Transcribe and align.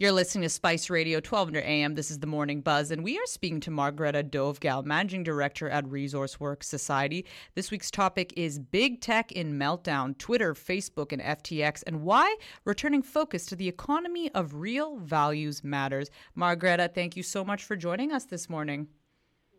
You're 0.00 0.12
listening 0.12 0.42
to 0.42 0.48
Spice 0.48 0.90
Radio 0.90 1.16
1200 1.16 1.64
AM. 1.64 1.96
This 1.96 2.12
is 2.12 2.20
the 2.20 2.26
Morning 2.28 2.60
Buzz, 2.60 2.92
and 2.92 3.02
we 3.02 3.18
are 3.18 3.26
speaking 3.26 3.58
to 3.62 3.72
Margareta 3.72 4.22
Dovgal, 4.22 4.84
Managing 4.84 5.24
Director 5.24 5.68
at 5.68 5.90
Resource 5.90 6.38
Works 6.38 6.68
Society. 6.68 7.26
This 7.56 7.72
week's 7.72 7.90
topic 7.90 8.32
is 8.36 8.60
Big 8.60 9.00
Tech 9.00 9.32
in 9.32 9.58
Meltdown, 9.58 10.16
Twitter, 10.16 10.54
Facebook, 10.54 11.10
and 11.10 11.20
FTX, 11.20 11.82
and 11.84 12.02
why 12.02 12.36
returning 12.64 13.02
focus 13.02 13.44
to 13.46 13.56
the 13.56 13.66
economy 13.66 14.30
of 14.36 14.54
real 14.54 14.98
values 14.98 15.64
matters. 15.64 16.10
Margareta, 16.36 16.88
thank 16.94 17.16
you 17.16 17.24
so 17.24 17.44
much 17.44 17.64
for 17.64 17.74
joining 17.74 18.12
us 18.12 18.24
this 18.24 18.48
morning. 18.48 18.86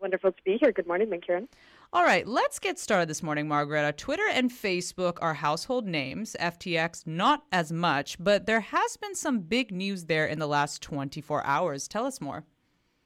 Wonderful 0.00 0.32
to 0.32 0.42
be 0.44 0.56
here. 0.58 0.72
Good 0.72 0.86
morning, 0.86 1.12
Karen. 1.20 1.46
All 1.92 2.04
right, 2.04 2.26
let's 2.26 2.58
get 2.58 2.78
started 2.78 3.08
this 3.08 3.22
morning, 3.22 3.46
Margareta. 3.48 3.92
Twitter 3.92 4.26
and 4.32 4.50
Facebook 4.50 5.18
are 5.20 5.34
household 5.34 5.86
names, 5.86 6.34
FTX 6.40 7.06
not 7.06 7.44
as 7.52 7.70
much, 7.70 8.16
but 8.18 8.46
there 8.46 8.60
has 8.60 8.96
been 8.96 9.14
some 9.14 9.40
big 9.40 9.70
news 9.70 10.04
there 10.04 10.26
in 10.26 10.38
the 10.38 10.46
last 10.46 10.80
24 10.80 11.44
hours. 11.44 11.86
Tell 11.86 12.06
us 12.06 12.20
more. 12.20 12.44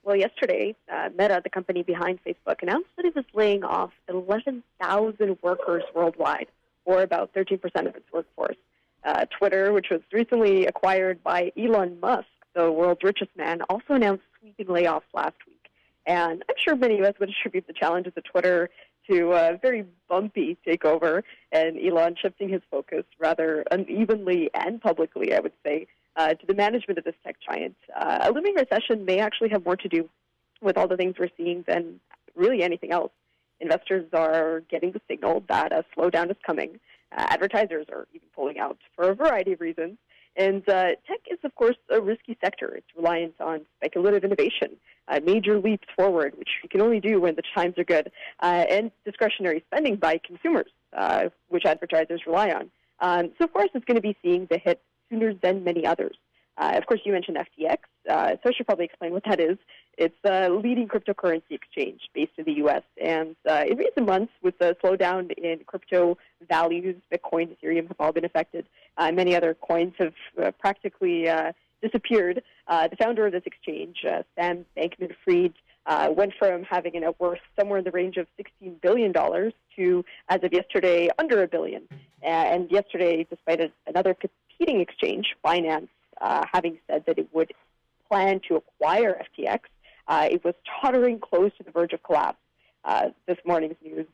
Well, 0.05 0.15
yesterday, 0.15 0.77
uh, 0.93 1.09
Meta, 1.19 1.41
the 1.43 1.51
company 1.51 1.83
behind 1.83 2.21
Facebook, 2.25 2.63
announced 2.63 2.91
that 2.97 3.07
it 3.07 3.17
was 3.17 3.25
laying 3.35 3.65
off 3.65 3.91
11,000 4.09 5.39
workers 5.43 5.83
worldwide, 5.95 6.47
or 6.85 7.03
about 7.03 7.33
13% 7.33 7.59
of 7.89 7.97
its 7.97 8.13
workforce. 8.13 8.57
Uh, 9.03 9.25
Twitter, 9.37 9.73
which 9.73 9.89
was 9.91 10.03
recently 10.13 10.67
acquired 10.67 11.25
by 11.25 11.51
Elon 11.57 11.99
Musk, 12.01 12.27
the 12.55 12.71
world's 12.71 13.03
richest 13.03 13.31
man, 13.37 13.63
also 13.69 13.95
announced 13.95 14.23
sweeping 14.39 14.67
layoffs 14.67 15.03
last 15.13 15.37
week. 15.47 15.54
And 16.07 16.43
I'm 16.49 16.57
sure 16.59 16.77
many 16.77 16.99
of 16.99 17.05
us 17.05 17.15
would 17.19 17.31
attribute 17.31 17.67
the 17.67 17.73
challenges 17.73 18.13
of 18.17 18.25
Twitter 18.25 18.69
to 19.11 19.33
a 19.33 19.59
very 19.61 19.85
bumpy 20.09 20.57
takeover 20.67 21.23
and 21.53 21.79
Elon 21.79 22.17
shifting 22.21 22.49
his 22.49 22.63
focus 22.71 23.05
rather 23.19 23.65
unevenly 23.71 24.51
and 24.55 24.81
publicly, 24.81 25.35
I 25.35 25.41
would 25.41 25.53
say, 25.65 25.87
uh, 26.17 26.35
to 26.35 26.47
the 26.47 26.55
management 26.55 26.99
of 26.99 27.05
this 27.05 27.15
tech 27.25 27.37
giant. 27.41 27.77
Uh, 27.95 28.19
a 28.23 28.33
looming 28.33 28.55
recession 28.55 29.05
may 29.05 29.19
actually 29.19 29.51
have 29.51 29.65
more 29.65 29.77
to 29.77 29.89
do 29.89 30.09
with 30.61 30.79
all 30.79 30.89
the 30.89 30.97
things 30.97 31.17
we're 31.19 31.29
seeing 31.37 31.65
than 31.67 32.01
really 32.35 32.63
anything 32.63 32.93
else. 32.93 33.13
Investors 33.61 34.07
are 34.13 34.63
getting 34.71 34.93
the 34.93 35.01
signal 35.09 35.43
that 35.49 35.73
a 35.73 35.85
slowdown 35.97 36.31
is 36.31 36.37
coming. 36.45 36.81
Uh, 37.17 37.27
advertisers 37.29 37.87
are 37.93 38.07
even 38.13 38.29
pulling 38.35 38.59
out 38.59 38.79
for 38.97 39.11
a 39.11 39.15
variety 39.15 39.53
of 39.53 39.61
reasons. 39.61 39.97
And 40.37 40.69
uh, 40.69 40.97
tech 41.07 41.21
is, 41.31 41.39
of 41.45 41.55
course, 41.55 41.77
a 41.91 42.01
risky 42.01 42.37
sector. 42.43 42.75
It's 42.75 42.87
reliant 42.97 43.35
on 43.41 43.61
speculative 43.77 44.25
innovation, 44.25 44.77
uh, 45.09 45.21
major 45.25 45.61
leaps 45.61 45.87
forward, 45.97 46.35
which 46.37 46.49
you 46.63 46.69
can 46.69 46.81
only 46.81 47.01
do 47.01 47.21
when 47.21 47.37
the 47.37 47.43
times 47.55 47.79
are 47.79 47.85
good, 47.85 48.11
uh, 48.43 48.65
and 48.69 48.91
discretionary 49.05 49.63
spending 49.69 49.97
by 49.97 50.19
consumers, 50.27 50.71
uh, 50.97 51.29
which 51.49 51.65
advertisers 51.65 52.23
rely 52.27 52.51
on. 52.51 52.71
Um, 53.01 53.33
so, 53.39 53.45
of 53.45 53.53
course, 53.53 53.71
it's 53.75 53.85
going 53.85 53.97
to 53.97 54.01
be 54.01 54.17
seeing 54.23 54.47
the 54.51 54.59
hit 54.59 54.83
sooner 55.09 55.35
than 55.35 55.63
many 55.63 55.87
others. 55.87 56.17
Uh, 56.57 56.73
of 56.77 56.87
course, 56.87 57.01
you 57.05 57.13
mentioned 57.13 57.37
FTX, 57.37 57.79
uh, 58.09 58.37
so 58.43 58.51
I 58.51 58.53
should 58.53 58.67
probably 58.67 58.85
explain 58.85 59.13
what 59.13 59.25
that 59.25 59.41
is. 59.41 59.59
It's 59.99 60.15
a 60.25 60.49
leading 60.49 60.89
cryptocurrency 60.89 61.51
exchange 61.51 62.03
based 62.15 62.33
in 62.37 62.45
the 62.45 62.53
U.S. 62.55 62.83
And 63.03 63.37
uh, 63.49 63.65
in 63.69 63.77
recent 63.77 64.07
months, 64.07 64.33
with 64.43 64.59
the 64.59 64.77
slowdown 64.83 65.31
in 65.33 65.61
crypto 65.67 66.17
values, 66.49 66.97
Bitcoin, 67.13 67.57
Ethereum 67.57 67.89
have 67.89 67.97
all 67.99 68.13
been 68.13 68.25
affected. 68.25 68.67
Uh, 68.97 69.11
many 69.13 69.35
other 69.35 69.55
coins 69.55 69.95
have 69.99 70.15
uh, 70.43 70.51
practically 70.53 71.29
uh, 71.29 71.53
disappeared. 71.83 72.43
Uh, 72.69 72.89
the 72.89 72.97
founder 72.97 73.27
of 73.27 73.33
this 73.33 73.43
exchange, 73.47 74.05
Sam 74.37 74.65
Bankman-Fried, 74.77 75.55
went 76.17 76.33
from 76.39 76.63
having 76.63 76.97
a 76.97 77.01
net 77.01 77.21
worth 77.21 77.41
somewhere 77.59 77.79
in 77.79 77.85
the 77.85 77.91
range 77.91 78.17
of 78.17 78.27
$16 78.63 78.81
billion 78.81 79.13
to, 79.13 80.05
as 80.29 80.43
of 80.43 80.53
yesterday, 80.53 81.09
under 81.19 81.43
a 81.43 81.49
billion. 81.49 81.83
and 82.23 82.71
yesterday, 82.71 83.27
despite 83.29 83.61
a, 83.61 83.71
another 83.87 84.15
competing 84.15 84.81
exchange, 84.81 85.35
Binance, 85.45 85.89
uh, 86.21 86.45
having 86.53 86.79
said 86.87 87.05
that 87.07 87.19
it 87.19 87.29
would 87.33 87.53
plan 88.09 88.41
to 88.49 88.57
acquire 88.57 89.21
FTX, 89.39 89.61
uh, 90.09 90.29
it 90.31 90.45
was 90.45 90.55
tottering 90.81 91.19
close 91.19 91.51
to 91.59 91.65
the 91.65 91.71
verge 91.71 91.93
of 91.93 92.03
collapse. 92.03 92.39
Uh, 92.85 93.11
this 93.27 93.39
morning's 93.47 93.77
news 93.83 94.07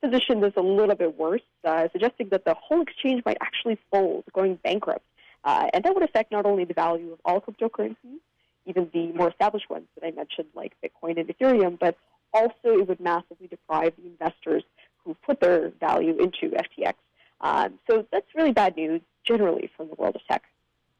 positioned 0.00 0.42
this 0.42 0.52
a 0.56 0.62
little 0.62 0.94
bit 0.94 1.18
worse, 1.18 1.42
uh, 1.64 1.88
suggesting 1.92 2.28
that 2.30 2.44
the 2.44 2.54
whole 2.54 2.82
exchange 2.82 3.22
might 3.24 3.36
actually 3.40 3.78
fold, 3.90 4.24
going 4.32 4.56
bankrupt. 4.62 5.04
Uh, 5.44 5.68
and 5.72 5.84
that 5.84 5.94
would 5.94 6.02
affect 6.02 6.32
not 6.32 6.46
only 6.46 6.64
the 6.64 6.74
value 6.74 7.12
of 7.12 7.18
all 7.24 7.40
cryptocurrencies, 7.40 8.18
even 8.66 8.90
the 8.92 9.12
more 9.12 9.28
established 9.28 9.70
ones 9.70 9.86
that 9.94 10.06
I 10.06 10.10
mentioned, 10.10 10.48
like 10.54 10.72
Bitcoin 10.84 11.18
and 11.18 11.28
Ethereum, 11.28 11.78
but 11.78 11.96
also 12.34 12.54
it 12.64 12.86
would 12.88 13.00
massively 13.00 13.46
deprive 13.46 13.94
the 13.96 14.06
investors 14.06 14.62
who 15.04 15.14
put 15.14 15.40
their 15.40 15.70
value 15.80 16.18
into 16.18 16.54
FTX. 16.54 16.94
Um, 17.40 17.78
so 17.88 18.06
that's 18.12 18.26
really 18.34 18.52
bad 18.52 18.76
news 18.76 19.00
generally 19.24 19.70
from 19.76 19.88
the 19.88 19.94
world 19.94 20.16
of 20.16 20.22
tech. 20.28 20.42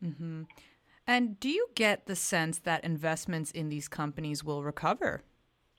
Mm-hmm. 0.04 0.42
And 1.06 1.40
do 1.40 1.48
you 1.48 1.68
get 1.74 2.06
the 2.06 2.14
sense 2.14 2.58
that 2.60 2.84
investments 2.84 3.50
in 3.50 3.70
these 3.70 3.88
companies 3.88 4.44
will 4.44 4.62
recover? 4.62 5.22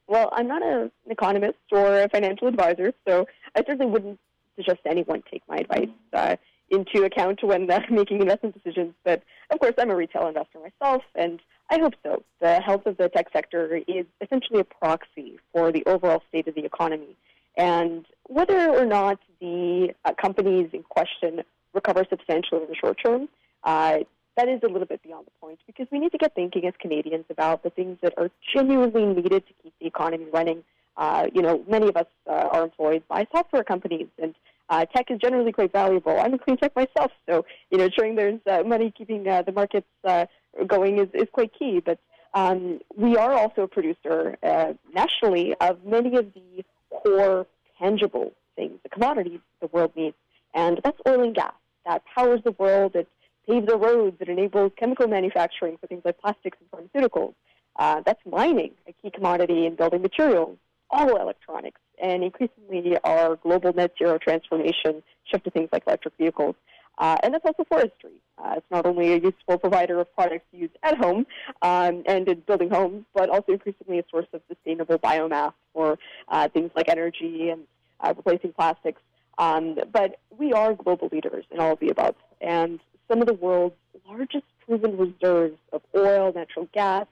Well, 0.07 0.29
I'm 0.33 0.47
not 0.47 0.63
a, 0.63 0.89
an 1.05 1.11
economist 1.11 1.59
or 1.71 2.01
a 2.01 2.09
financial 2.09 2.47
advisor, 2.47 2.93
so 3.07 3.27
I 3.55 3.59
certainly 3.59 3.85
wouldn't 3.85 4.19
suggest 4.55 4.79
anyone 4.85 5.21
take 5.31 5.43
my 5.47 5.57
advice 5.57 5.89
uh, 6.13 6.35
into 6.71 7.03
account 7.03 7.43
when 7.43 7.69
uh, 7.69 7.81
making 7.91 8.21
investment 8.21 8.55
decisions. 8.55 8.95
But 9.03 9.21
of 9.51 9.59
course, 9.59 9.75
I'm 9.77 9.91
a 9.91 9.95
retail 9.95 10.27
investor 10.27 10.59
myself, 10.59 11.03
and 11.13 11.39
I 11.69 11.77
hope 11.77 11.93
so. 12.03 12.23
The 12.41 12.59
health 12.59 12.87
of 12.87 12.97
the 12.97 13.09
tech 13.09 13.27
sector 13.31 13.81
is 13.87 14.05
essentially 14.19 14.61
a 14.61 14.63
proxy 14.63 15.39
for 15.53 15.71
the 15.71 15.83
overall 15.85 16.23
state 16.29 16.47
of 16.47 16.55
the 16.55 16.65
economy. 16.65 17.15
And 17.55 18.05
whether 18.27 18.69
or 18.71 18.85
not 18.85 19.19
the 19.39 19.93
uh, 20.05 20.13
companies 20.19 20.69
in 20.73 20.83
question 20.83 21.41
recover 21.73 22.03
substantially 22.09 22.61
in 22.63 22.67
the 22.67 22.75
short 22.75 22.97
term 23.03 23.29
uh, 23.63 23.99
that 24.39 24.47
is 24.47 24.61
a 24.63 24.67
little 24.67 24.87
bit 24.87 25.03
beyond 25.03 25.27
the 25.27 25.31
point 25.41 25.59
because 25.67 25.87
we 25.91 25.99
need 25.99 26.11
to 26.13 26.17
get 26.17 26.33
thinking 26.33 26.65
as 26.65 26.73
Canadians 26.79 27.25
about 27.29 27.61
the 27.61 27.69
things 27.69 27.97
that 28.01 28.13
are 28.17 28.31
genuinely 28.55 29.05
needed 29.05 29.45
to 29.47 29.53
keep 29.61 29.73
the 29.81 29.87
economy 29.87 30.27
running. 30.31 30.63
Uh, 30.95 31.27
you 31.33 31.41
know, 31.41 31.63
many 31.67 31.89
of 31.89 31.97
us 31.97 32.05
uh, 32.25 32.47
are 32.51 32.63
employed 32.63 33.03
by 33.09 33.27
software 33.31 33.63
companies, 33.63 34.07
and 34.21 34.35
uh, 34.69 34.85
tech 34.85 35.11
is 35.11 35.19
generally 35.19 35.51
quite 35.51 35.71
valuable. 35.71 36.17
I'm 36.19 36.33
a 36.33 36.37
clean 36.37 36.57
tech 36.57 36.75
myself, 36.75 37.11
so 37.27 37.45
you 37.69 37.77
know, 37.77 37.85
ensuring 37.85 38.15
there's 38.15 38.39
uh, 38.49 38.63
money 38.63 38.93
keeping 38.97 39.27
uh, 39.27 39.41
the 39.41 39.51
markets 39.51 39.87
uh, 40.03 40.25
going 40.65 40.99
is, 40.99 41.09
is 41.13 41.27
quite 41.31 41.51
key. 41.57 41.81
But 41.83 41.99
um, 42.33 42.79
we 42.95 43.17
are 43.17 43.33
also 43.33 43.63
a 43.63 43.67
producer 43.67 44.37
uh, 44.43 44.73
nationally 44.93 45.55
of 45.59 45.83
many 45.83 46.15
of 46.15 46.33
the 46.33 46.63
core 46.91 47.47
tangible 47.79 48.31
things, 48.55 48.79
the 48.83 48.89
commodities 48.89 49.39
the 49.61 49.67
world 49.67 49.91
needs, 49.95 50.15
and 50.53 50.79
that's 50.83 50.99
oil 51.07 51.23
and 51.23 51.35
gas. 51.35 51.53
That 51.85 52.03
powers 52.15 52.41
the 52.43 52.51
world. 52.51 52.95
Pave 53.49 53.65
the 53.65 53.77
roads, 53.77 54.17
that 54.19 54.29
enable 54.29 54.69
chemical 54.69 55.07
manufacturing 55.07 55.77
for 55.77 55.87
things 55.87 56.01
like 56.05 56.19
plastics 56.19 56.57
and 56.61 56.69
pharmaceuticals. 56.71 57.33
Uh, 57.77 58.01
that's 58.05 58.19
mining, 58.25 58.71
a 58.87 58.93
key 58.93 59.09
commodity 59.09 59.65
in 59.65 59.75
building 59.75 60.01
materials, 60.01 60.57
all 60.89 61.15
electronics, 61.15 61.79
and 62.01 62.23
increasingly 62.23 62.97
our 63.03 63.37
global 63.37 63.73
net 63.73 63.91
zero 63.97 64.17
transformation 64.17 65.01
shift 65.23 65.43
to 65.45 65.51
things 65.51 65.69
like 65.71 65.83
electric 65.87 66.13
vehicles. 66.17 66.55
Uh, 66.97 67.15
and 67.23 67.33
that's 67.33 67.45
also 67.45 67.63
forestry. 67.63 68.11
Uh, 68.37 68.55
it's 68.57 68.65
not 68.69 68.85
only 68.85 69.13
a 69.13 69.17
useful 69.17 69.57
provider 69.57 69.99
of 70.01 70.13
products 70.13 70.45
used 70.51 70.77
at 70.83 70.97
home 70.97 71.25
um, 71.61 72.03
and 72.05 72.27
in 72.27 72.39
building 72.41 72.69
homes, 72.69 73.05
but 73.13 73.29
also 73.29 73.53
increasingly 73.53 73.99
a 73.99 74.03
source 74.11 74.27
of 74.33 74.41
sustainable 74.49 74.99
biomass 74.99 75.53
for 75.73 75.97
uh, 76.27 76.49
things 76.49 76.69
like 76.75 76.89
energy 76.89 77.49
and 77.49 77.61
uh, 78.01 78.13
replacing 78.15 78.51
plastics. 78.51 79.01
Um, 79.37 79.77
but 79.93 80.19
we 80.37 80.51
are 80.51 80.73
global 80.73 81.07
leaders 81.09 81.45
in 81.51 81.61
all 81.61 81.73
of 81.73 81.79
the 81.79 81.89
above. 81.89 82.15
And 82.41 82.81
some 83.09 83.21
of 83.21 83.27
the 83.27 83.33
world's 83.33 83.75
largest 84.07 84.45
proven 84.65 84.97
reserves 84.97 85.57
of 85.73 85.81
oil, 85.95 86.31
natural 86.33 86.67
gas, 86.73 87.05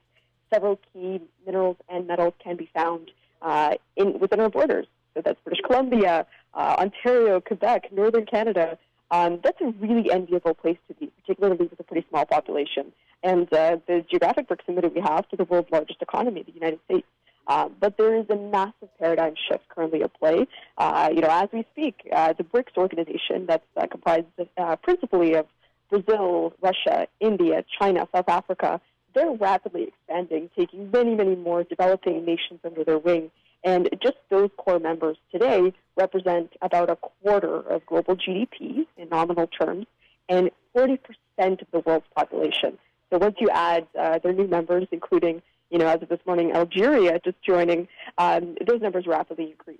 several 0.53 0.79
key 0.93 1.21
minerals 1.45 1.77
and 1.89 2.07
metals 2.07 2.33
can 2.43 2.55
be 2.55 2.69
found 2.73 3.11
uh, 3.41 3.75
in, 3.95 4.19
within 4.19 4.39
our 4.39 4.49
borders. 4.49 4.87
So 5.13 5.21
that's 5.25 5.39
British 5.43 5.61
Columbia, 5.65 6.25
uh, 6.53 6.75
Ontario, 6.79 7.41
Quebec, 7.41 7.91
Northern 7.91 8.25
Canada. 8.25 8.77
Um, 9.09 9.39
that's 9.43 9.59
a 9.61 9.73
really 9.79 10.11
enviable 10.11 10.53
place 10.53 10.77
to 10.87 10.93
be, 10.93 11.11
particularly 11.21 11.57
with 11.57 11.79
a 11.79 11.83
pretty 11.83 12.05
small 12.09 12.25
population 12.25 12.91
and 13.23 13.51
uh, 13.53 13.77
the 13.87 14.05
geographic 14.09 14.47
proximity 14.47 14.87
we 14.87 15.01
have 15.01 15.27
to 15.29 15.35
the 15.35 15.43
world's 15.45 15.71
largest 15.71 16.01
economy, 16.01 16.43
the 16.43 16.53
United 16.53 16.79
States. 16.85 17.07
Uh, 17.47 17.69
but 17.79 17.97
there 17.97 18.15
is 18.15 18.25
a 18.29 18.35
massive 18.35 18.89
paradigm 18.99 19.33
shift 19.49 19.63
currently 19.69 20.03
at 20.03 20.13
play. 20.19 20.45
Uh, 20.77 21.09
you 21.13 21.21
know, 21.21 21.29
as 21.29 21.47
we 21.53 21.65
speak, 21.71 21.95
uh, 22.11 22.33
the 22.33 22.43
BRICS 22.43 22.75
organization 22.75 23.45
that's 23.47 23.63
uh, 23.77 23.87
comprised 23.87 24.25
uh, 24.57 24.75
principally 24.77 25.33
of 25.33 25.45
Brazil, 25.89 26.53
Russia, 26.61 27.07
India, 27.19 27.63
China, 27.79 28.07
South 28.13 28.29
Africa, 28.29 28.81
they're 29.13 29.31
rapidly 29.31 29.83
expanding, 29.83 30.49
taking 30.57 30.91
many, 30.91 31.15
many 31.15 31.35
more 31.35 31.63
developing 31.63 32.23
nations 32.25 32.59
under 32.63 32.83
their 32.83 32.99
wing. 32.99 33.31
And 33.63 33.89
just 34.01 34.17
those 34.29 34.49
core 34.57 34.79
members 34.79 35.17
today 35.31 35.73
represent 35.95 36.53
about 36.61 36.89
a 36.89 36.95
quarter 36.95 37.61
of 37.61 37.85
global 37.85 38.15
GDP 38.15 38.85
in 38.97 39.09
nominal 39.09 39.47
terms 39.47 39.87
and 40.29 40.51
40% 40.75 40.99
of 41.39 41.67
the 41.71 41.79
world's 41.79 42.05
population. 42.15 42.77
So 43.11 43.17
once 43.17 43.35
you 43.39 43.49
add 43.49 43.87
uh, 43.97 44.19
their 44.19 44.33
new 44.33 44.47
members, 44.47 44.87
including, 44.91 45.41
you 45.69 45.79
know, 45.79 45.87
as 45.87 46.01
of 46.01 46.09
this 46.09 46.19
morning, 46.25 46.51
Algeria 46.53 47.19
just 47.23 47.41
joining, 47.41 47.87
um, 48.17 48.55
those 48.65 48.81
numbers 48.81 49.07
rapidly 49.07 49.51
increase. 49.51 49.79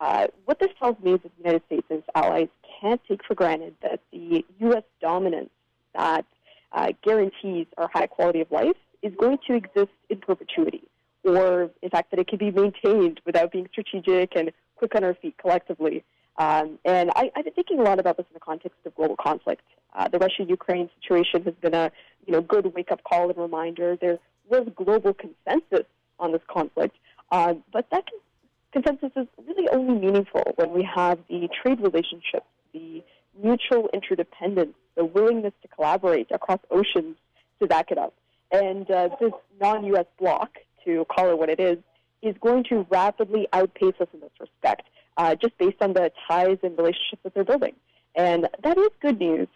Uh, 0.00 0.26
what 0.44 0.58
this 0.58 0.70
tells 0.78 0.96
me 1.02 1.12
is 1.14 1.20
that 1.22 1.30
the 1.36 1.42
United 1.42 1.62
States 1.66 1.86
and 1.88 2.00
its 2.00 2.08
allies 2.14 2.48
can't 2.80 3.00
take 3.08 3.24
for 3.24 3.34
granted 3.34 3.74
that 3.82 4.00
the 4.12 4.44
U.S. 4.60 4.82
dominance 5.04 5.50
that 5.94 6.24
uh, 6.72 6.88
guarantees 7.02 7.66
our 7.78 7.88
high 7.92 8.06
quality 8.06 8.40
of 8.40 8.50
life 8.50 8.76
is 9.02 9.12
going 9.20 9.38
to 9.46 9.54
exist 9.54 9.94
in 10.08 10.18
perpetuity, 10.18 10.84
or 11.24 11.70
in 11.82 11.90
fact 11.90 12.10
that 12.10 12.18
it 12.18 12.26
can 12.26 12.38
be 12.38 12.50
maintained 12.50 13.20
without 13.26 13.52
being 13.52 13.68
strategic 13.70 14.34
and 14.34 14.50
quick 14.76 14.94
on 14.96 15.04
our 15.04 15.14
feet 15.14 15.36
collectively. 15.38 16.02
Um, 16.36 16.78
and 16.84 17.10
I, 17.14 17.30
have 17.36 17.44
been 17.44 17.54
thinking 17.54 17.78
a 17.78 17.82
lot 17.82 17.98
about 18.00 18.16
this 18.16 18.26
in 18.30 18.34
the 18.34 18.40
context 18.40 18.78
of 18.84 18.94
global 18.96 19.16
conflict. 19.16 19.62
Uh, 19.94 20.08
the 20.08 20.18
Russia-Ukraine 20.18 20.88
situation 21.00 21.44
has 21.44 21.54
been 21.60 21.74
a 21.74 21.92
you 22.26 22.32
know 22.32 22.40
good 22.40 22.74
wake-up 22.74 23.04
call 23.04 23.28
and 23.30 23.38
reminder. 23.38 23.96
There 24.00 24.18
was 24.48 24.66
global 24.74 25.14
consensus 25.14 25.86
on 26.18 26.32
this 26.32 26.42
conflict, 26.48 26.96
uh, 27.30 27.54
but 27.72 27.86
that 27.92 28.04
consensus 28.72 29.12
is 29.14 29.28
really 29.46 29.68
only 29.68 29.96
meaningful 30.04 30.42
when 30.56 30.70
we 30.72 30.82
have 30.82 31.18
the 31.28 31.48
trade 31.60 31.80
relationships, 31.80 32.48
the 32.72 33.04
mutual 33.42 33.88
interdependence, 33.92 34.74
the 34.96 35.04
willingness 35.04 35.52
to 35.62 35.68
collaborate 35.68 36.28
across 36.30 36.60
oceans 36.70 37.16
to 37.60 37.66
back 37.66 37.90
it 37.90 37.98
up. 37.98 38.14
And 38.50 38.90
uh, 38.90 39.10
this 39.20 39.32
non-U.S. 39.60 40.06
bloc, 40.18 40.58
to 40.84 41.04
call 41.06 41.30
it 41.30 41.38
what 41.38 41.48
it 41.48 41.60
is, 41.60 41.78
is 42.22 42.34
going 42.40 42.64
to 42.64 42.86
rapidly 42.90 43.48
outpace 43.52 43.94
us 44.00 44.08
in 44.12 44.20
this 44.20 44.30
respect, 44.40 44.82
uh, 45.16 45.34
just 45.34 45.56
based 45.58 45.80
on 45.80 45.92
the 45.92 46.10
ties 46.26 46.58
and 46.62 46.76
relationships 46.76 47.22
that 47.22 47.34
they're 47.34 47.44
building. 47.44 47.74
And 48.14 48.48
that 48.62 48.78
is 48.78 48.88
good 49.00 49.18
news, 49.18 49.48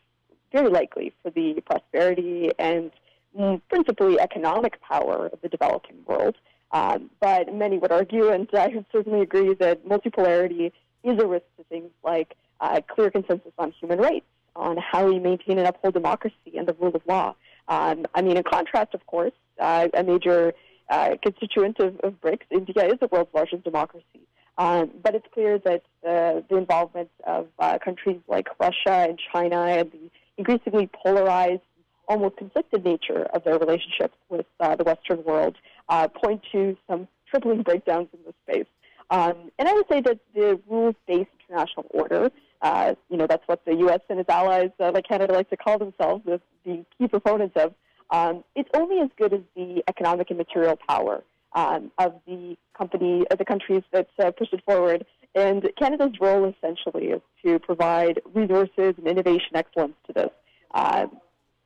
very 0.52 0.68
likely, 0.68 1.12
for 1.22 1.30
the 1.30 1.62
prosperity 1.64 2.50
and 2.58 2.90
mm, 3.38 3.60
principally 3.68 4.18
economic 4.20 4.80
power 4.82 5.26
of 5.32 5.40
the 5.40 5.48
developing 5.48 5.96
world. 6.06 6.36
Um, 6.72 7.10
but 7.20 7.54
many 7.54 7.78
would 7.78 7.92
argue, 7.92 8.28
and 8.28 8.48
I 8.52 8.84
certainly 8.92 9.22
agree, 9.22 9.54
that 9.54 9.86
multipolarity 9.86 10.72
is 11.02 11.18
a 11.18 11.26
risk 11.26 11.46
to 11.56 11.64
things 11.64 11.90
like 12.04 12.36
uh, 12.60 12.80
clear 12.88 13.10
consensus 13.10 13.52
on 13.58 13.72
human 13.72 13.98
rights, 13.98 14.26
on 14.56 14.76
how 14.76 15.06
we 15.06 15.18
maintain 15.18 15.58
and 15.58 15.66
uphold 15.66 15.94
democracy 15.94 16.52
and 16.56 16.66
the 16.66 16.74
rule 16.74 16.94
of 16.94 17.02
law. 17.06 17.34
Um, 17.68 18.06
I 18.14 18.22
mean, 18.22 18.36
in 18.36 18.42
contrast, 18.42 18.94
of 18.94 19.06
course, 19.06 19.32
uh, 19.60 19.88
a 19.94 20.02
major 20.02 20.54
uh, 20.88 21.16
constituent 21.22 21.78
of, 21.80 21.98
of 22.00 22.20
BRICS, 22.20 22.46
India 22.50 22.86
is 22.86 22.98
the 23.00 23.08
world's 23.08 23.32
largest 23.34 23.64
democracy. 23.64 24.22
Um, 24.56 24.90
but 25.02 25.14
it's 25.14 25.26
clear 25.32 25.58
that 25.58 25.82
uh, 26.06 26.40
the 26.48 26.56
involvement 26.56 27.10
of 27.26 27.46
uh, 27.58 27.78
countries 27.78 28.18
like 28.26 28.48
Russia 28.58 29.06
and 29.08 29.20
China 29.32 29.60
and 29.66 29.92
the 29.92 30.10
increasingly 30.36 30.88
polarized, 31.04 31.62
almost 32.08 32.38
conflicted 32.38 32.84
nature 32.84 33.24
of 33.34 33.44
their 33.44 33.58
relationships 33.58 34.16
with 34.28 34.46
uh, 34.58 34.74
the 34.74 34.82
Western 34.82 35.22
world 35.24 35.56
uh, 35.88 36.08
point 36.08 36.42
to 36.50 36.76
some 36.88 37.06
troubling 37.30 37.62
breakdowns 37.62 38.08
in 38.12 38.18
this 38.24 38.34
space. 38.48 38.66
Um, 39.10 39.50
and 39.58 39.68
I 39.68 39.72
would 39.74 39.86
say 39.90 40.00
that 40.00 40.18
the 40.34 40.60
rules-based 40.68 41.30
international 41.48 41.86
order, 41.90 42.30
uh, 42.62 42.94
you 43.08 43.16
know, 43.16 43.26
that's 43.26 43.46
what 43.46 43.64
the 43.64 43.74
U.S. 43.76 44.00
and 44.08 44.18
its 44.18 44.28
allies, 44.28 44.70
uh, 44.80 44.90
like 44.92 45.06
Canada, 45.06 45.32
like 45.32 45.50
to 45.50 45.56
call 45.56 45.78
themselves, 45.78 46.24
the, 46.24 46.40
the 46.64 46.84
key 46.98 47.08
proponents 47.08 47.56
of. 47.56 47.74
Um, 48.10 48.42
it's 48.54 48.70
only 48.74 49.00
as 49.00 49.10
good 49.18 49.34
as 49.34 49.40
the 49.54 49.82
economic 49.86 50.30
and 50.30 50.38
material 50.38 50.78
power 50.88 51.22
um, 51.52 51.90
of 51.98 52.14
the 52.26 52.56
company, 52.76 53.26
of 53.30 53.38
the 53.38 53.44
countries 53.44 53.82
that 53.92 54.08
uh, 54.18 54.30
push 54.30 54.48
it 54.52 54.62
forward. 54.64 55.04
And 55.34 55.70
Canada's 55.78 56.18
role 56.20 56.52
essentially 56.52 57.08
is 57.08 57.20
to 57.44 57.58
provide 57.58 58.20
resources 58.34 58.94
and 58.96 59.06
innovation 59.06 59.54
excellence 59.54 59.94
to 60.06 60.12
this. 60.12 60.30
Uh, 60.74 61.06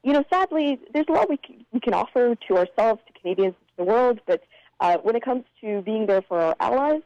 you 0.03 0.12
know, 0.12 0.25
sadly, 0.31 0.81
there's 0.93 1.06
a 1.09 1.12
lot 1.12 1.31
we 1.31 1.37
can, 1.37 1.65
we 1.73 1.81
can 1.81 1.94
offer 1.94 2.35
to 2.49 2.56
ourselves, 2.56 3.00
to 3.06 3.21
Canadians, 3.21 3.55
to 3.55 3.85
the 3.85 3.85
world, 3.85 4.21
but 4.27 4.43
uh, 4.81 4.99
when 4.99 5.15
it 5.15 5.25
comes 5.25 5.44
to 5.61 5.81
being 5.83 6.06
there 6.06 6.23
for 6.23 6.41
our 6.41 6.56
allies, 6.59 7.03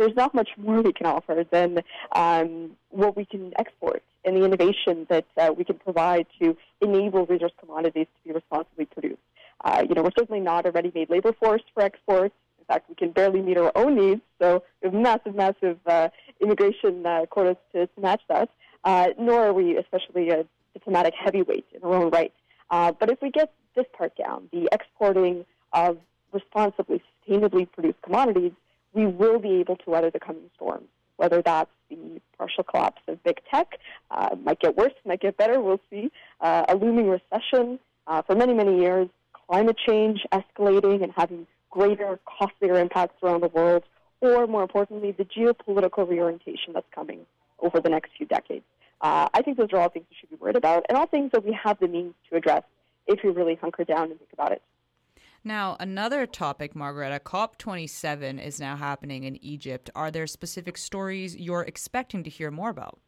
there's 0.00 0.16
not 0.16 0.34
much 0.34 0.48
more 0.56 0.80
we 0.80 0.94
can 0.94 1.06
offer 1.06 1.44
than 1.50 1.80
um, 2.12 2.70
what 2.88 3.16
we 3.18 3.26
can 3.26 3.52
export 3.58 4.02
and 4.24 4.34
the 4.34 4.44
innovation 4.44 5.06
that 5.10 5.26
uh, 5.36 5.52
we 5.56 5.62
can 5.62 5.76
provide 5.76 6.26
to 6.40 6.56
enable 6.80 7.26
resource 7.26 7.52
commodities 7.60 8.06
to 8.06 8.28
be 8.28 8.34
responsibly 8.34 8.86
produced. 8.86 9.20
Uh, 9.62 9.84
you 9.86 9.94
know, 9.94 10.02
we're 10.02 10.18
certainly 10.18 10.40
not 10.40 10.66
a 10.66 10.70
ready-made 10.70 11.10
labor 11.10 11.34
force 11.34 11.62
for 11.74 11.82
exports. 11.82 12.34
In 12.58 12.64
fact, 12.64 12.88
we 12.88 12.94
can 12.94 13.10
barely 13.10 13.42
meet 13.42 13.58
our 13.58 13.72
own 13.74 13.94
needs, 13.94 14.22
so 14.40 14.62
we 14.82 14.88
have 14.88 14.94
massive, 14.94 15.34
massive 15.34 15.78
uh, 15.86 16.08
immigration 16.40 17.04
uh, 17.04 17.26
quotas 17.28 17.56
to, 17.72 17.86
to 17.86 18.00
match 18.00 18.22
that. 18.28 18.48
Uh, 18.84 19.08
nor 19.18 19.48
are 19.48 19.52
we 19.52 19.76
especially 19.76 20.30
a 20.30 20.46
diplomatic 20.72 21.12
heavyweight 21.14 21.66
in 21.74 21.82
our 21.82 21.94
own 21.94 22.10
right. 22.10 22.32
Uh, 22.70 22.90
but 22.98 23.10
if 23.10 23.20
we 23.20 23.30
get 23.30 23.52
this 23.76 23.84
part 23.92 24.16
down, 24.16 24.48
the 24.50 24.66
exporting 24.72 25.44
of 25.74 25.98
responsibly, 26.32 27.02
sustainably 27.28 27.70
produced 27.70 28.00
commodities, 28.02 28.52
we 28.92 29.06
will 29.06 29.38
be 29.38 29.54
able 29.60 29.76
to 29.76 29.90
weather 29.90 30.10
the 30.10 30.20
coming 30.20 30.50
storms. 30.56 30.88
Whether 31.16 31.42
that's 31.42 31.70
the 31.90 32.20
partial 32.38 32.64
collapse 32.64 33.02
of 33.06 33.22
big 33.22 33.40
tech, 33.50 33.78
uh, 34.10 34.36
might 34.42 34.60
get 34.60 34.76
worse, 34.76 34.94
might 35.04 35.20
get 35.20 35.36
better, 35.36 35.60
we'll 35.60 35.80
see. 35.90 36.10
Uh, 36.40 36.64
a 36.68 36.76
looming 36.76 37.08
recession 37.10 37.78
uh, 38.06 38.22
for 38.22 38.34
many, 38.34 38.54
many 38.54 38.80
years, 38.80 39.08
climate 39.32 39.76
change 39.86 40.24
escalating 40.32 41.02
and 41.02 41.12
having 41.16 41.46
greater, 41.70 42.18
costlier 42.24 42.80
impacts 42.80 43.22
around 43.22 43.42
the 43.42 43.48
world, 43.48 43.84
or 44.20 44.46
more 44.46 44.62
importantly, 44.62 45.12
the 45.12 45.24
geopolitical 45.24 46.08
reorientation 46.08 46.72
that's 46.72 46.86
coming 46.94 47.20
over 47.60 47.80
the 47.80 47.88
next 47.88 48.12
few 48.16 48.26
decades. 48.26 48.64
Uh, 49.00 49.28
I 49.32 49.42
think 49.42 49.56
those 49.56 49.68
are 49.72 49.78
all 49.78 49.88
things 49.88 50.06
we 50.10 50.16
should 50.18 50.30
be 50.30 50.36
worried 50.36 50.56
about, 50.56 50.84
and 50.88 50.98
all 50.98 51.06
things 51.06 51.32
that 51.32 51.44
we 51.44 51.52
have 51.52 51.78
the 51.80 51.88
means 51.88 52.14
to 52.28 52.36
address 52.36 52.64
if 53.06 53.20
we 53.24 53.30
really 53.30 53.54
hunker 53.54 53.84
down 53.84 54.10
and 54.10 54.18
think 54.18 54.32
about 54.32 54.52
it. 54.52 54.62
Now, 55.42 55.76
another 55.80 56.26
topic, 56.26 56.76
Margareta, 56.76 57.18
COP27 57.18 58.44
is 58.44 58.60
now 58.60 58.76
happening 58.76 59.24
in 59.24 59.42
Egypt. 59.42 59.88
Are 59.94 60.10
there 60.10 60.26
specific 60.26 60.76
stories 60.76 61.34
you're 61.34 61.62
expecting 61.62 62.22
to 62.24 62.30
hear 62.30 62.50
more 62.50 62.68
about? 62.68 62.98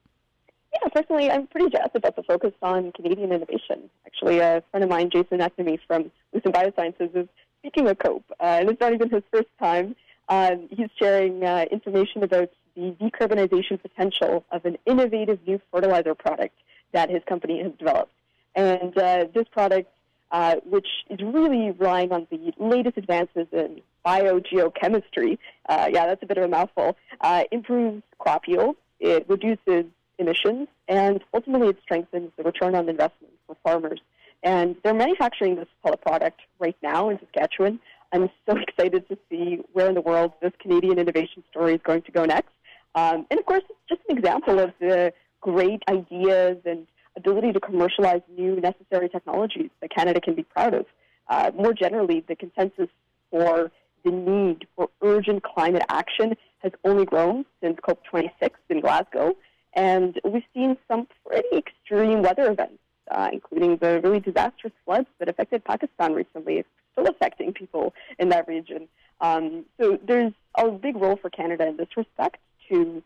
Yeah, 0.72 0.88
personally, 0.94 1.30
I'm 1.30 1.46
pretty 1.46 1.68
jazzed 1.68 1.94
about 1.94 2.16
the 2.16 2.22
focus 2.22 2.52
on 2.62 2.92
Canadian 2.92 3.32
innovation. 3.32 3.90
Actually, 4.06 4.38
a 4.38 4.62
friend 4.70 4.82
of 4.82 4.88
mine, 4.88 5.10
Jason 5.10 5.38
McNamee 5.40 5.78
from 5.86 6.10
Lucent 6.32 6.54
Biosciences, 6.54 7.14
is 7.14 7.28
speaking 7.58 7.86
of 7.88 7.98
COPE, 7.98 8.24
uh, 8.40 8.44
and 8.44 8.70
it's 8.70 8.80
not 8.80 8.94
even 8.94 9.10
his 9.10 9.22
first 9.30 9.48
time. 9.58 9.94
Um, 10.30 10.68
he's 10.70 10.88
sharing 10.98 11.44
uh, 11.44 11.66
information 11.70 12.22
about 12.22 12.50
the 12.74 12.96
decarbonization 12.98 13.82
potential 13.82 14.46
of 14.50 14.64
an 14.64 14.78
innovative 14.86 15.38
new 15.46 15.60
fertilizer 15.70 16.14
product 16.14 16.54
that 16.92 17.10
his 17.10 17.22
company 17.28 17.62
has 17.62 17.72
developed. 17.78 18.12
And 18.54 18.96
uh, 18.96 19.26
this 19.34 19.46
product 19.50 19.90
uh, 20.32 20.56
which 20.64 20.88
is 21.10 21.20
really 21.22 21.70
relying 21.72 22.10
on 22.10 22.26
the 22.30 22.52
latest 22.58 22.96
advances 22.96 23.46
in 23.52 23.80
biogeochemistry. 24.04 25.38
Uh, 25.68 25.88
yeah, 25.92 26.06
that's 26.06 26.22
a 26.22 26.26
bit 26.26 26.38
of 26.38 26.44
a 26.44 26.48
mouthful. 26.48 26.96
Uh, 27.20 27.44
improves 27.52 28.02
crop 28.18 28.48
yield, 28.48 28.76
it 28.98 29.26
reduces 29.28 29.84
emissions, 30.18 30.68
and 30.88 31.22
ultimately 31.34 31.68
it 31.68 31.76
strengthens 31.82 32.30
the 32.36 32.42
return 32.42 32.74
on 32.74 32.88
investment 32.88 33.32
for 33.46 33.56
farmers. 33.62 34.00
And 34.42 34.74
they're 34.82 34.94
manufacturing 34.94 35.56
this 35.56 35.68
product 36.02 36.40
right 36.58 36.76
now 36.82 37.10
in 37.10 37.18
Saskatchewan. 37.20 37.78
I'm 38.12 38.28
so 38.48 38.56
excited 38.68 39.08
to 39.08 39.18
see 39.30 39.60
where 39.72 39.88
in 39.88 39.94
the 39.94 40.00
world 40.00 40.32
this 40.40 40.52
Canadian 40.58 40.98
innovation 40.98 41.44
story 41.50 41.74
is 41.74 41.80
going 41.84 42.02
to 42.02 42.12
go 42.12 42.24
next. 42.24 42.52
Um, 42.94 43.26
and 43.30 43.38
of 43.38 43.46
course, 43.46 43.62
it's 43.68 43.78
just 43.88 44.00
an 44.08 44.18
example 44.18 44.58
of 44.58 44.72
the 44.80 45.12
great 45.40 45.82
ideas 45.88 46.58
and 46.64 46.86
ability 47.16 47.52
to 47.52 47.60
commercialize 47.60 48.22
new 48.36 48.56
necessary 48.60 49.08
technologies 49.08 49.70
that 49.80 49.90
Canada 49.90 50.20
can 50.20 50.34
be 50.34 50.42
proud 50.42 50.74
of. 50.74 50.86
Uh, 51.28 51.50
more 51.54 51.72
generally, 51.72 52.24
the 52.26 52.36
consensus 52.36 52.88
for 53.30 53.70
the 54.04 54.10
need 54.10 54.66
for 54.76 54.88
urgent 55.02 55.42
climate 55.42 55.82
action 55.88 56.36
has 56.58 56.72
only 56.84 57.04
grown 57.04 57.44
since 57.60 57.78
COP26 57.80 58.50
in 58.68 58.80
Glasgow, 58.80 59.36
and 59.74 60.20
we've 60.24 60.44
seen 60.54 60.76
some 60.88 61.06
pretty 61.26 61.56
extreme 61.56 62.22
weather 62.22 62.50
events, 62.50 62.78
uh, 63.10 63.30
including 63.32 63.76
the 63.78 64.00
really 64.02 64.20
disastrous 64.20 64.72
floods 64.84 65.08
that 65.18 65.28
affected 65.28 65.64
Pakistan 65.64 66.12
recently. 66.12 66.64
Still 66.92 67.06
affecting 67.06 67.54
people 67.54 67.94
in 68.18 68.28
that 68.28 68.46
region. 68.46 68.86
Um, 69.22 69.64
so 69.80 69.98
there's 70.06 70.32
a 70.56 70.70
big 70.70 70.96
role 70.96 71.16
for 71.16 71.30
Canada 71.30 71.66
in 71.66 71.78
this 71.78 71.88
respect 71.96 72.36
to 72.68 73.02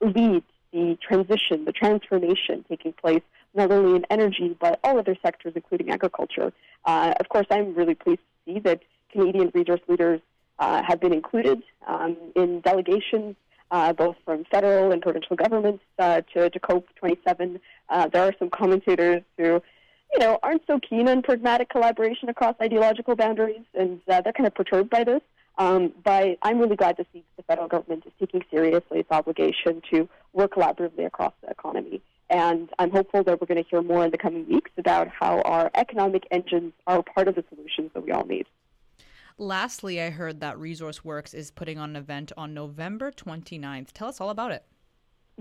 lead 0.00 0.42
the 0.72 0.98
transition, 1.06 1.64
the 1.64 1.72
transformation 1.72 2.64
taking 2.68 2.92
place 2.92 3.22
not 3.54 3.70
only 3.70 3.96
in 3.96 4.06
energy 4.10 4.56
but 4.58 4.80
all 4.82 4.98
other 4.98 5.16
sectors, 5.22 5.52
including 5.54 5.90
agriculture. 5.90 6.52
Uh, 6.84 7.14
of 7.20 7.28
course, 7.28 7.46
I'm 7.50 7.74
really 7.74 7.94
pleased 7.94 8.20
to 8.46 8.54
see 8.54 8.60
that 8.60 8.82
Canadian 9.12 9.50
resource 9.54 9.80
leaders 9.88 10.20
uh, 10.58 10.82
have 10.86 11.00
been 11.00 11.12
included 11.12 11.62
um, 11.86 12.16
in 12.34 12.60
delegations, 12.60 13.36
uh, 13.70 13.92
both 13.92 14.16
from 14.24 14.44
federal 14.50 14.92
and 14.92 15.02
provincial 15.02 15.36
governments 15.36 15.82
uh, 15.98 16.22
to, 16.32 16.50
to 16.50 16.60
COP27. 16.60 17.60
Uh, 17.88 18.08
there 18.08 18.22
are 18.22 18.34
some 18.38 18.50
commentators 18.50 19.22
who, 19.36 19.62
you 20.12 20.18
know, 20.18 20.38
aren't 20.42 20.62
so 20.66 20.78
keen 20.78 21.08
on 21.08 21.22
pragmatic 21.22 21.68
collaboration 21.68 22.28
across 22.28 22.54
ideological 22.60 23.16
boundaries, 23.16 23.64
and 23.74 24.00
uh, 24.08 24.20
they're 24.20 24.32
kind 24.32 24.46
of 24.46 24.54
perturbed 24.54 24.90
by 24.90 25.04
this. 25.04 25.20
Um, 25.58 25.92
but 26.02 26.38
I'm 26.42 26.58
really 26.58 26.76
glad 26.76 26.96
to 26.96 27.06
see 27.12 27.24
the 27.36 27.42
federal 27.42 27.68
government 27.68 28.04
is 28.06 28.12
taking 28.18 28.42
seriously 28.50 29.00
its 29.00 29.10
obligation 29.10 29.82
to 29.92 30.08
work 30.32 30.54
collaboratively 30.54 31.06
across 31.06 31.34
the 31.42 31.50
economy. 31.50 32.00
And 32.30 32.70
I'm 32.78 32.90
hopeful 32.90 33.22
that 33.24 33.40
we're 33.40 33.46
going 33.46 33.62
to 33.62 33.68
hear 33.68 33.82
more 33.82 34.04
in 34.04 34.10
the 34.10 34.18
coming 34.18 34.48
weeks 34.48 34.70
about 34.78 35.08
how 35.08 35.42
our 35.42 35.70
economic 35.74 36.26
engines 36.30 36.72
are 36.86 37.02
part 37.02 37.28
of 37.28 37.34
the 37.34 37.44
solutions 37.50 37.90
that 37.92 38.02
we 38.02 38.10
all 38.10 38.24
need. 38.24 38.46
Lastly, 39.36 40.00
I 40.00 40.10
heard 40.10 40.40
that 40.40 40.58
Resource 40.58 41.04
Works 41.04 41.34
is 41.34 41.50
putting 41.50 41.78
on 41.78 41.90
an 41.90 41.96
event 41.96 42.32
on 42.36 42.54
November 42.54 43.10
29th. 43.10 43.92
Tell 43.92 44.08
us 44.08 44.20
all 44.20 44.30
about 44.30 44.52
it. 44.52 44.64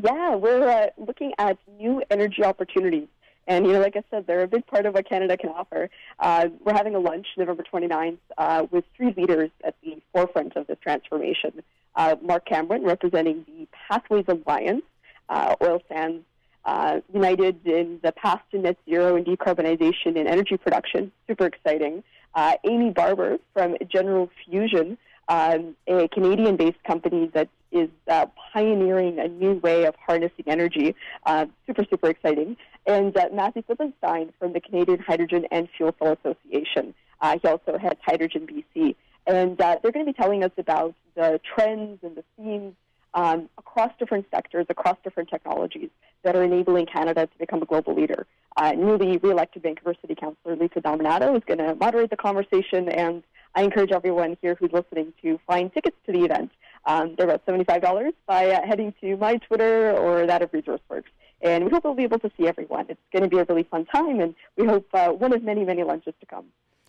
Yeah, 0.01 0.35
we're 0.35 0.67
uh, 0.67 0.87
looking 0.97 1.33
at 1.37 1.57
new 1.77 2.01
energy 2.09 2.43
opportunities 2.43 3.07
And, 3.47 3.65
you 3.65 3.73
know, 3.73 3.79
like 3.79 3.95
I 3.95 4.03
said, 4.11 4.27
they're 4.27 4.43
a 4.43 4.47
big 4.47 4.65
part 4.67 4.85
of 4.85 4.93
what 4.93 5.09
Canada 5.09 5.35
can 5.35 5.49
offer. 5.49 5.89
Uh, 6.19 6.49
we're 6.63 6.73
having 6.73 6.95
a 6.95 6.99
lunch 6.99 7.27
November 7.37 7.63
29th 7.63 8.17
uh, 8.37 8.65
with 8.71 8.85
three 8.95 9.13
leaders 9.17 9.49
at 9.63 9.75
the 9.83 9.99
forefront 10.13 10.55
of 10.55 10.67
this 10.67 10.77
transformation. 10.81 11.63
Uh, 11.95 12.15
Mark 12.21 12.45
Cameron, 12.45 12.83
representing 12.83 13.45
the 13.47 13.67
Pathways 13.89 14.25
Alliance, 14.27 14.83
uh, 15.29 15.55
oil 15.61 15.81
sands 15.89 16.23
uh, 16.65 16.99
united 17.13 17.65
in 17.65 17.99
the 18.03 18.11
path 18.11 18.41
to 18.51 18.59
net 18.59 18.77
zero 18.87 19.15
and 19.15 19.25
decarbonization 19.25 20.15
in 20.15 20.27
energy 20.27 20.57
production. 20.57 21.11
Super 21.27 21.47
exciting. 21.47 22.03
Uh, 22.35 22.55
Amy 22.63 22.91
Barber 22.91 23.37
from 23.53 23.75
General 23.89 24.29
Fusion, 24.45 24.97
um, 25.27 25.75
a 25.87 26.07
Canadian 26.09 26.55
based 26.55 26.81
company 26.83 27.29
that 27.33 27.49
is 27.71 27.89
uh, 28.07 28.25
pioneering 28.53 29.19
a 29.19 29.27
new 29.27 29.53
way 29.53 29.85
of 29.85 29.95
harnessing 29.95 30.45
energy. 30.47 30.95
Uh, 31.25 31.45
super, 31.65 31.85
super 31.89 32.09
exciting. 32.09 32.57
And 32.85 33.15
uh, 33.15 33.29
Matthew 33.33 33.63
Klippenstein 33.63 34.31
from 34.39 34.53
the 34.53 34.61
Canadian 34.61 34.99
Hydrogen 34.99 35.45
and 35.51 35.69
Fuel 35.77 35.95
Cell 35.99 36.17
Association. 36.23 36.93
Uh, 37.21 37.37
he 37.41 37.47
also 37.47 37.77
heads 37.77 37.99
Hydrogen 38.05 38.47
BC. 38.47 38.95
And 39.27 39.59
uh, 39.61 39.77
they're 39.81 39.91
going 39.91 40.05
to 40.05 40.11
be 40.11 40.17
telling 40.19 40.43
us 40.43 40.51
about 40.57 40.95
the 41.15 41.39
trends 41.55 41.99
and 42.03 42.15
the 42.15 42.23
themes 42.37 42.73
um, 43.13 43.49
across 43.57 43.91
different 43.99 44.25
sectors, 44.31 44.65
across 44.69 44.97
different 45.03 45.29
technologies 45.29 45.89
that 46.23 46.35
are 46.35 46.43
enabling 46.43 46.85
Canada 46.85 47.27
to 47.27 47.37
become 47.37 47.61
a 47.61 47.65
global 47.65 47.95
leader. 47.95 48.25
Uh, 48.57 48.71
newly 48.71 49.17
re-elected 49.17 49.63
Vancouver 49.63 49.95
City 50.01 50.15
Councillor 50.15 50.55
Lisa 50.55 50.81
Dominato 50.81 51.35
is 51.35 51.43
going 51.45 51.57
to 51.59 51.75
moderate 51.75 52.09
the 52.09 52.17
conversation, 52.17 52.89
and 52.89 53.23
I 53.55 53.63
encourage 53.63 53.91
everyone 53.91 54.37
here 54.41 54.55
who's 54.55 54.71
listening 54.71 55.13
to 55.21 55.39
find 55.47 55.73
tickets 55.73 55.97
to 56.05 56.11
the 56.11 56.25
event. 56.25 56.51
Um, 56.85 57.15
they're 57.15 57.27
about 57.29 57.45
$75 57.45 58.13
by 58.25 58.49
uh, 58.49 58.65
heading 58.65 58.93
to 59.01 59.17
my 59.17 59.37
Twitter 59.37 59.91
or 59.91 60.25
that 60.25 60.41
of 60.41 60.51
ResourceWorks. 60.51 61.03
And 61.41 61.65
we 61.65 61.71
hope 61.71 61.83
we'll 61.83 61.95
be 61.95 62.03
able 62.03 62.19
to 62.19 62.31
see 62.37 62.47
everyone. 62.47 62.85
It's 62.89 62.99
going 63.11 63.23
to 63.23 63.29
be 63.29 63.39
a 63.39 63.45
really 63.45 63.63
fun 63.63 63.85
time, 63.85 64.19
and 64.19 64.35
we 64.57 64.65
hope 64.65 64.87
uh, 64.93 65.09
one 65.09 65.33
of 65.33 65.43
many, 65.43 65.63
many 65.63 65.83
lunches 65.83 66.13
to 66.19 66.25
come. 66.25 66.45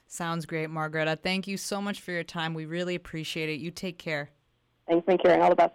Sounds 0.06 0.44
great, 0.44 0.68
Margareta. 0.68 1.16
Thank 1.16 1.46
you 1.46 1.56
so 1.56 1.80
much 1.80 2.00
for 2.00 2.12
your 2.12 2.24
time. 2.24 2.52
We 2.52 2.66
really 2.66 2.94
appreciate 2.94 3.48
it. 3.48 3.60
You 3.60 3.70
take 3.70 3.96
care. 3.96 4.30
Thanks, 4.86 5.06
and 5.08 5.22
Karen. 5.22 5.40
All 5.40 5.48
the 5.48 5.56
best. 5.56 5.72